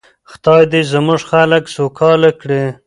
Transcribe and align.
خدای 0.31 0.63
دې 0.71 0.81
زموږ 0.91 1.21
خلک 1.31 1.63
سوکاله 1.75 2.31
کړي. 2.41 2.63